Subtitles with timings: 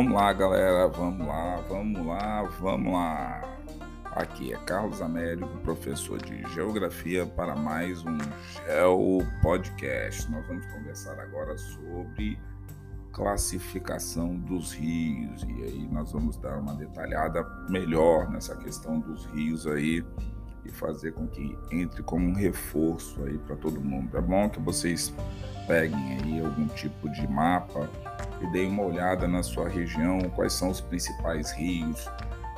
[0.00, 3.42] Vamos lá, galera, vamos lá, vamos lá, vamos lá.
[4.12, 8.16] Aqui é Carlos Américo, professor de Geografia, para mais um
[8.64, 10.30] Geo Podcast.
[10.30, 12.40] Nós vamos conversar agora sobre
[13.12, 19.66] classificação dos rios e aí nós vamos dar uma detalhada melhor nessa questão dos rios
[19.66, 20.02] aí
[20.64, 24.16] e fazer com que entre como um reforço aí para todo mundo.
[24.16, 25.12] É bom que vocês
[25.66, 27.86] peguem aí algum tipo de mapa
[28.40, 32.08] e deem uma olhada na sua região, quais são os principais rios,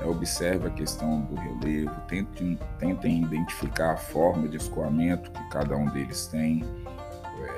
[0.00, 5.76] é, observe a questão do relevo, tentem, tentem identificar a forma de escoamento que cada
[5.76, 6.64] um deles tem,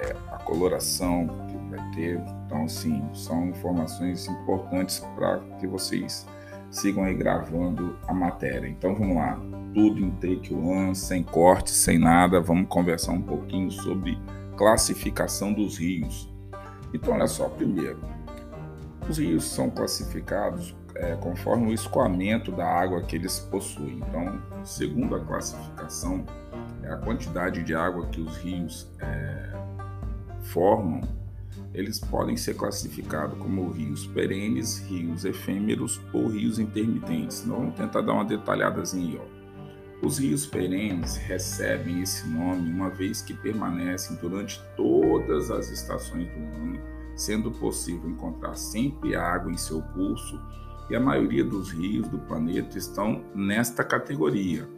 [0.03, 2.21] é, a coloração que vai ter.
[2.47, 6.27] Então, assim, são informações importantes para que vocês
[6.71, 8.69] sigam aí gravando a matéria.
[8.69, 9.39] Então, vamos lá,
[9.73, 14.19] tudo em take one, sem corte, sem nada, vamos conversar um pouquinho sobre
[14.57, 16.34] classificação dos rios.
[16.95, 17.99] Então, olha só, primeiro,
[19.09, 23.99] os rios são classificados é, conforme o escoamento da água que eles possuem.
[23.99, 26.25] Então, segundo a classificação,
[26.85, 29.53] é a quantidade de água que os rios é,
[30.43, 31.01] formam,
[31.73, 37.43] eles podem ser classificados como rios perenes, rios efêmeros ou rios intermitentes.
[37.45, 39.34] Então, vamos tentar dar uma detalhadazinha aí, ó.
[40.03, 46.39] Os rios perenes recebem esse nome uma vez que permanecem durante todas as estações do
[46.39, 46.81] ano,
[47.17, 50.39] sendo possível encontrar sempre água em seu curso,
[50.91, 54.69] e a maioria dos rios do planeta estão nesta categoria.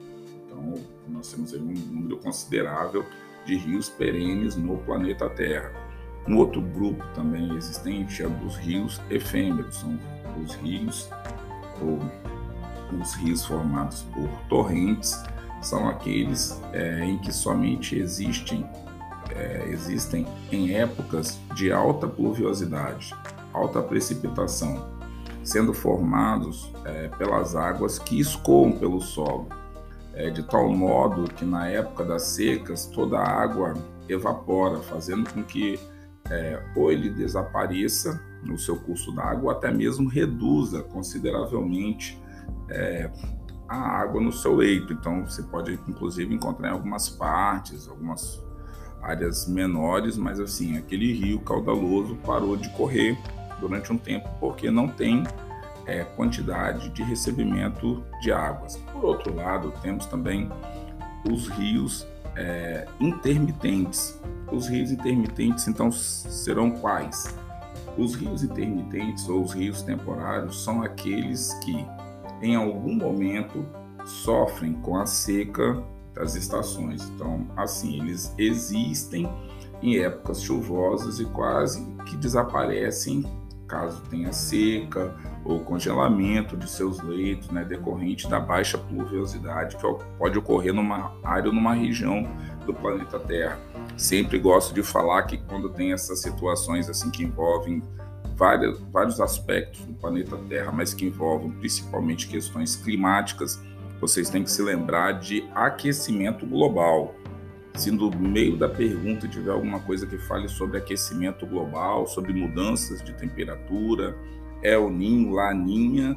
[0.45, 0.75] Então,
[1.09, 3.05] nós temos um número considerável
[3.45, 5.73] de rios perenes no planeta Terra.
[6.29, 9.99] Um outro grupo também existente é dos rios efêmeros, são
[10.45, 11.09] os rios
[11.81, 11.99] ou
[12.93, 15.23] os rios formados por torrentes
[15.61, 18.69] são aqueles é, em que somente existem,
[19.31, 23.15] é, existem em épocas de alta pluviosidade,
[23.53, 24.87] alta precipitação,
[25.43, 29.49] sendo formados é, pelas águas que escoam pelo solo,
[30.15, 33.75] é, de tal modo que na época das secas toda a água
[34.09, 35.79] evapora, fazendo com que
[36.31, 42.21] é, ou ele desapareça no seu curso d'água, ou até mesmo reduza consideravelmente
[42.69, 43.11] é,
[43.69, 44.93] a água no seu leito.
[44.93, 48.43] Então você pode inclusive encontrar em algumas partes, algumas
[49.03, 53.17] áreas menores, mas assim, aquele rio caudaloso parou de correr
[53.61, 55.25] durante um tempo porque não tem
[55.87, 58.77] é, quantidade de recebimento de águas.
[58.93, 60.51] Por outro lado, temos também
[61.31, 64.21] os rios é, intermitentes.
[64.51, 67.35] Os rios intermitentes, então, serão quais?
[67.97, 71.85] Os rios intermitentes ou os rios temporários são aqueles que
[72.43, 73.65] em algum momento
[74.05, 75.83] sofrem com a seca
[76.15, 77.09] das estações.
[77.15, 79.29] Então, assim, eles existem
[79.83, 83.25] em épocas chuvosas e quase que desaparecem
[83.67, 85.15] caso tenha seca
[85.45, 89.83] ou congelamento de seus leitos, né, decorrente da baixa pluviosidade que
[90.19, 92.29] pode ocorrer numa área ou numa região
[92.65, 93.59] do planeta Terra.
[93.97, 97.83] Sempre gosto de falar que quando tem essas situações assim que envolvem
[98.37, 103.61] várias, vários aspectos do planeta Terra, mas que envolvem principalmente questões climáticas,
[104.01, 107.15] vocês têm que se lembrar de aquecimento global.
[107.75, 113.03] Se no meio da pergunta tiver alguma coisa que fale sobre aquecimento global, sobre mudanças
[113.03, 114.17] de temperatura,
[114.63, 116.17] El Ninho, Laninha,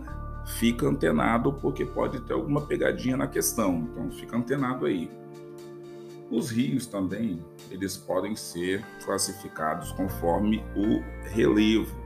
[0.58, 3.88] fica antenado porque pode ter alguma pegadinha na questão.
[3.92, 5.10] Então fica antenado aí.
[6.32, 11.99] Os rios também, eles podem ser classificados conforme o relevo.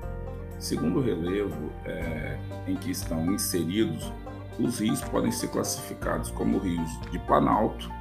[0.64, 4.10] Segundo o relevo é, em que estão inseridos,
[4.58, 7.92] os rios podem ser classificados como rios de planalto.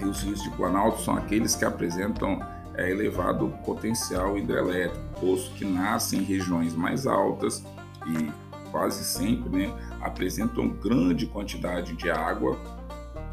[0.00, 2.40] E os rios de planalto são aqueles que apresentam
[2.76, 7.62] é, elevado potencial hidrelétrico, posto que nascem em regiões mais altas
[8.06, 8.32] e
[8.70, 12.58] quase sempre né, apresentam grande quantidade de água,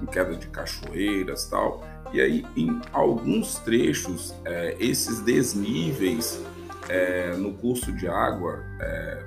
[0.02, 1.82] em queda de cachoeiras tal.
[2.12, 6.44] E aí, em alguns trechos, é, esses desníveis
[6.90, 9.26] é, no curso de água é,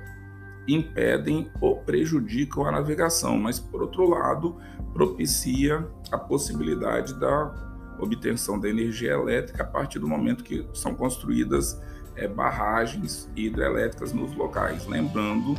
[0.67, 4.57] impedem ou prejudicam a navegação, mas por outro lado
[4.93, 7.53] propicia a possibilidade da
[7.99, 11.81] obtenção da energia elétrica a partir do momento que são construídas
[12.15, 14.85] é, barragens hidrelétricas nos locais.
[14.87, 15.57] Lembrando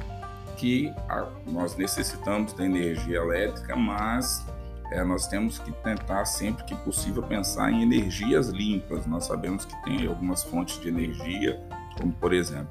[0.57, 4.45] que a, nós necessitamos da energia elétrica, mas
[4.91, 9.07] é, nós temos que tentar sempre que possível pensar em energias limpas.
[9.07, 11.61] Nós sabemos que tem algumas fontes de energia
[11.99, 12.69] como por exemplo,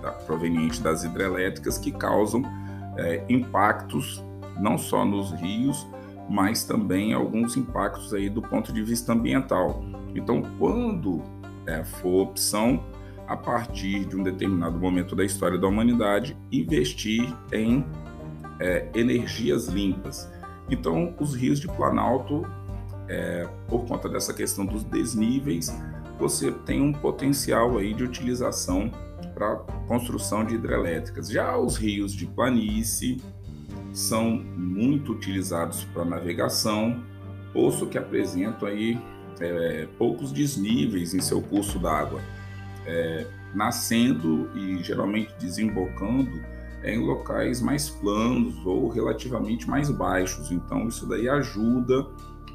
[0.00, 2.42] tá, proveniente das hidrelétricas, que causam
[2.96, 4.22] é, impactos
[4.58, 5.86] não só nos rios,
[6.28, 9.82] mas também alguns impactos aí do ponto de vista ambiental.
[10.14, 11.22] Então, quando
[11.66, 12.84] é, for opção,
[13.26, 17.84] a partir de um determinado momento da história da humanidade, investir em
[18.58, 20.30] é, energias limpas.
[20.68, 22.44] Então, os rios de Planalto,
[23.08, 25.72] é, por conta dessa questão dos desníveis,
[26.20, 28.92] você tem um potencial aí de utilização
[29.34, 29.56] para
[29.88, 31.30] construção de hidrelétricas.
[31.30, 33.22] Já os rios de planície
[33.90, 37.02] são muito utilizados para navegação,
[37.54, 39.00] posto que apresentam aí
[39.40, 42.20] é, poucos desníveis em seu curso d'água,
[42.86, 46.38] é, nascendo e geralmente desembocando
[46.84, 50.52] em locais mais planos ou relativamente mais baixos.
[50.52, 52.06] Então, isso daí ajuda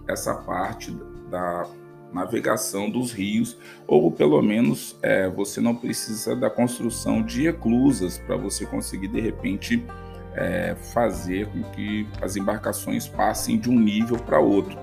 [0.07, 0.95] essa parte
[1.29, 1.67] da
[2.15, 8.37] navegação dos rios, ou pelo menos é, você não precisa da construção de eclusas para
[8.37, 9.85] você conseguir de repente
[10.33, 14.77] é, fazer com que as embarcações passem de um nível para outro.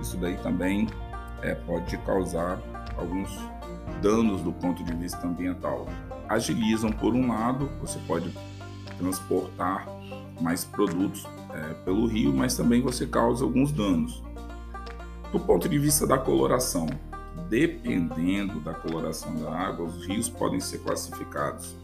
[0.00, 0.88] Isso daí também
[1.42, 2.58] é, pode causar
[2.96, 3.38] alguns
[4.00, 5.86] danos do ponto de vista ambiental.
[6.26, 8.32] Agilizam por um lado, você pode
[8.96, 9.86] transportar
[10.40, 14.22] mais produtos é, pelo rio, mas também você causa alguns danos.
[15.32, 16.86] Do ponto de vista da coloração,
[17.50, 21.76] dependendo da coloração da água, os rios podem ser classificados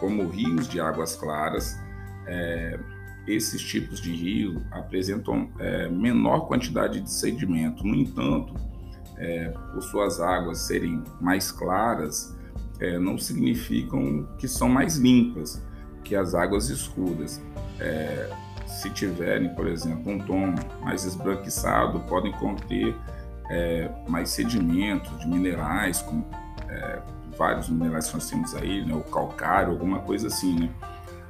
[0.00, 1.78] como rios de águas claras.
[2.26, 2.78] É,
[3.26, 7.84] esses tipos de rio apresentam é, menor quantidade de sedimento.
[7.86, 8.54] No entanto,
[9.16, 12.36] é, por suas águas serem mais claras,
[12.80, 15.62] é, não significam que são mais limpas
[16.02, 17.40] que as águas escuras.
[18.78, 22.94] Se tiverem, por exemplo, um tom mais esbranquiçado, podem conter
[23.50, 26.24] é, mais sedimentos de minerais, como
[26.68, 27.00] é,
[27.36, 30.70] vários minerais que nós temos aí, né, o calcário, alguma coisa assim, né?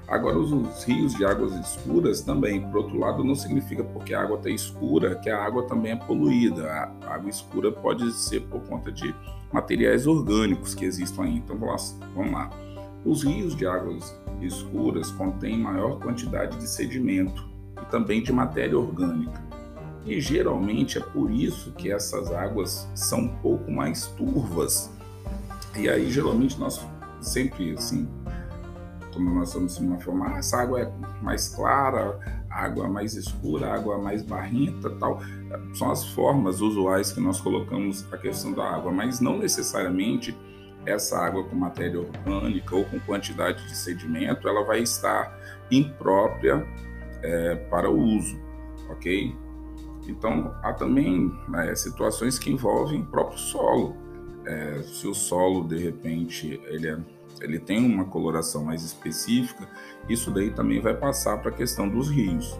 [0.06, 4.22] Agora, os, os, rios de águas escuras também, por outro lado, não significa porque a
[4.22, 6.70] água está escura que a água também é poluída.
[7.02, 9.14] A água escura pode ser por conta de
[9.52, 11.36] materiais orgânicos que existem aí.
[11.36, 12.50] Então, vamos lá.
[13.04, 17.48] Os rios de águas escuras contêm maior quantidade de sedimento
[17.80, 19.42] e também de matéria orgânica.
[20.04, 24.90] E geralmente é por isso que essas águas são um pouco mais turvas.
[25.76, 26.80] E aí, geralmente, nós
[27.20, 28.08] sempre assim
[29.12, 30.92] como nós estamos em uma forma, ah, essa água é
[31.22, 32.18] mais clara,
[32.48, 35.20] água mais escura, água mais barrenta, tal.
[35.74, 40.36] São as formas usuais que nós colocamos a questão da água, mas não necessariamente
[40.86, 45.38] essa água com matéria orgânica ou com quantidade de sedimento, ela vai estar
[45.70, 46.66] imprópria
[47.22, 48.40] é, para o uso,
[48.90, 49.34] ok?
[50.06, 53.94] Então, há também né, situações que envolvem o próprio solo.
[54.46, 56.98] É, se o solo, de repente, ele é
[57.40, 59.68] ele tem uma coloração mais específica,
[60.08, 62.58] isso daí também vai passar para a questão dos rios,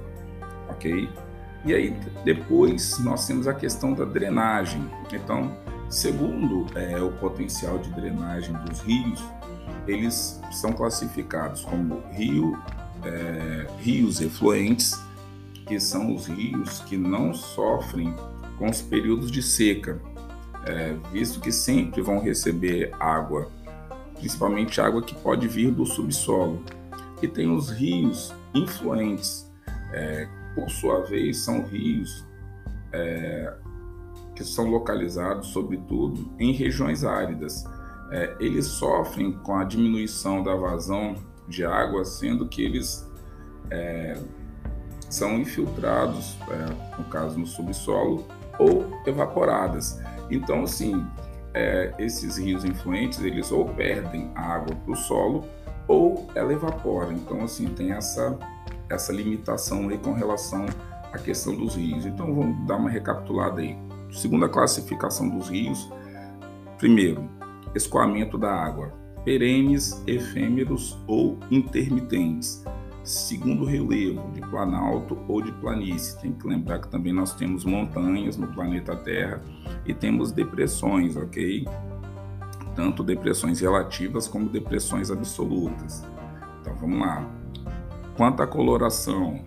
[0.69, 1.09] ok?
[1.65, 4.88] E aí depois nós temos a questão da drenagem.
[5.12, 5.56] Então,
[5.88, 9.23] segundo é, o potencial de drenagem dos rios,
[9.87, 12.58] eles são classificados como rio,
[13.05, 15.00] é, rios efluentes,
[15.67, 18.14] que são os rios que não sofrem
[18.58, 20.00] com os períodos de seca,
[20.67, 23.50] é, visto que sempre vão receber água
[24.19, 26.62] principalmente água que pode vir do subsolo.
[27.23, 29.50] E tem os rios influentes,
[29.93, 32.26] é, por sua vez, são rios
[32.93, 33.55] é,
[34.38, 37.64] que são localizados, sobretudo, em regiões áridas.
[38.13, 41.17] É, eles sofrem com a diminuição da vazão
[41.48, 43.05] de água, sendo que eles
[43.69, 44.17] é,
[45.10, 48.24] são infiltrados, é, no caso no subsolo,
[48.60, 50.01] ou evaporadas.
[50.31, 51.05] Então, assim,
[51.53, 55.44] é, esses rios influentes eles ou perdem a água para o solo
[55.89, 57.13] ou ela evapora.
[57.13, 58.39] Então, assim, tem essa,
[58.89, 60.65] essa limitação aí com relação
[61.13, 62.06] à questão dos rios.
[62.06, 63.88] Então, vamos dar uma recapitulada aí.
[64.10, 65.88] Segunda classificação dos rios.
[66.79, 67.29] Primeiro,
[67.74, 68.93] escoamento da água.
[69.24, 72.65] Perenes, efêmeros ou intermitentes
[73.08, 76.20] segundo relevo de planalto ou de planície.
[76.20, 79.41] Tem que lembrar que também nós temos montanhas no planeta Terra
[79.86, 81.67] e temos depressões, ok?
[82.77, 86.05] Tanto depressões relativas como depressões absolutas.
[86.60, 87.27] Então vamos lá.
[88.17, 89.41] Quanto à coloração,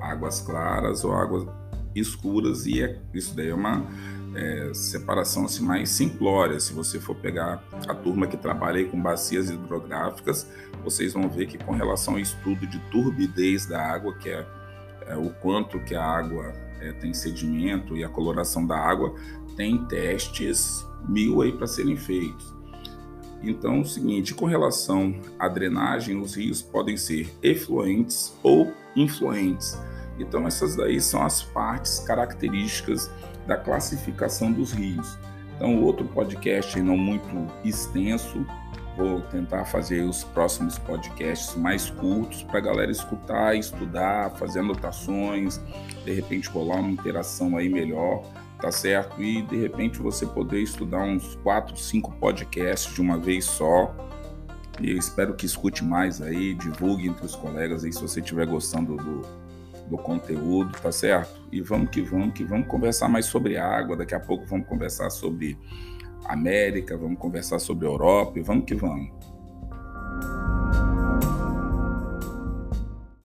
[0.00, 1.46] águas claras ou águas
[1.94, 3.86] escuras, e é, isso daí é uma
[4.34, 6.58] é, separação assim, mais simplória.
[6.58, 10.48] Se você for pegar a turma que trabalha com bacias hidrográficas,
[10.82, 14.46] vocês vão ver que com relação ao estudo de turbidez da água, que é,
[15.06, 19.14] é o quanto que a água é, tem sedimento e a coloração da água,
[19.56, 22.54] tem testes mil aí para serem feitos.
[23.42, 29.78] Então, é o seguinte, com relação à drenagem, os rios podem ser efluentes ou influentes.
[30.18, 33.10] Então, essas daí são as partes características
[33.46, 35.18] da classificação dos rios.
[35.56, 38.44] Então, outro podcast não muito extenso,
[38.96, 45.60] Vou tentar fazer os próximos podcasts mais curtos para a galera escutar, estudar, fazer anotações,
[46.04, 48.22] de repente rolar uma interação aí melhor,
[48.60, 49.20] tá certo?
[49.20, 53.92] E de repente você poder estudar uns 4, 5 podcasts de uma vez só.
[54.80, 58.46] E eu espero que escute mais aí, divulgue entre os colegas aí se você estiver
[58.46, 59.22] gostando do,
[59.88, 61.40] do conteúdo, tá certo?
[61.52, 65.10] E vamos que vamos, que vamos conversar mais sobre água, daqui a pouco vamos conversar
[65.10, 65.58] sobre
[66.26, 69.23] América, vamos conversar sobre Europa e vamos que vamos.